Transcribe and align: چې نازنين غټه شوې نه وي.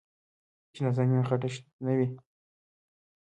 چې 0.73 0.79
نازنين 0.85 1.23
غټه 1.29 1.47
شوې 1.53 1.63
نه 1.85 1.93
وي. 1.97 2.07